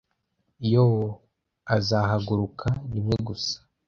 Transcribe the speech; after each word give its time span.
yoo 0.73 1.07
azahaguruka 1.75 2.67
rimwe 2.93 3.15
gusa 3.27 3.55